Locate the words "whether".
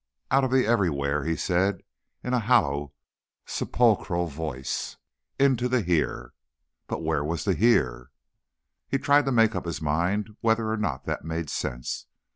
10.41-10.71